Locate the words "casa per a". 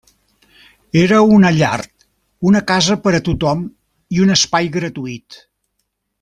2.73-3.19